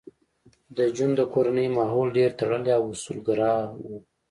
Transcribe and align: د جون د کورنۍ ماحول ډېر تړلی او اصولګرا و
د 0.77 0.79
جون 0.95 1.11
د 1.15 1.21
کورنۍ 1.33 1.67
ماحول 1.77 2.07
ډېر 2.17 2.31
تړلی 2.39 2.71
او 2.77 2.83
اصولګرا 2.93 3.53
و 3.83 3.85